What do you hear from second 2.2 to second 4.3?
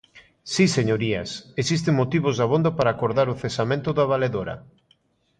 dabondo para acordar o cesamento da